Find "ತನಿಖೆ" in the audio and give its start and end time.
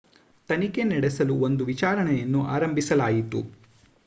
0.49-0.83